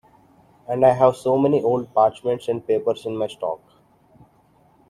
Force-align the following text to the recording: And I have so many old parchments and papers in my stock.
And 0.67 0.83
I 0.83 0.93
have 0.93 1.15
so 1.15 1.37
many 1.37 1.61
old 1.61 1.93
parchments 1.93 2.47
and 2.47 2.65
papers 2.65 3.05
in 3.05 3.15
my 3.15 3.27
stock. 3.27 3.59